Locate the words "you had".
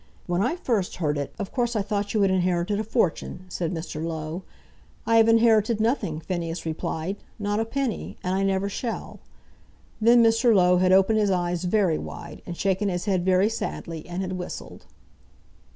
2.15-2.31